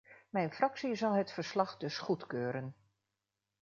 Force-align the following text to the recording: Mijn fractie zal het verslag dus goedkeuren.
Mijn 0.29 0.51
fractie 0.53 0.95
zal 0.95 1.11
het 1.11 1.31
verslag 1.31 1.77
dus 1.77 1.97
goedkeuren. 1.97 2.75